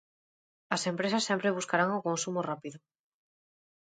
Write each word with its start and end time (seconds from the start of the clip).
As 0.75 0.81
empresas 0.91 1.27
sempre 1.29 1.55
buscarán 1.57 1.89
o 1.97 2.05
consumo 2.07 2.39
rápido. 2.49 2.77